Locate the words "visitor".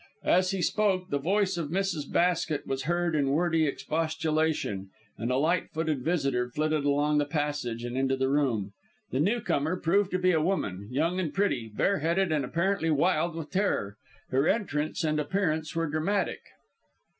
6.03-6.49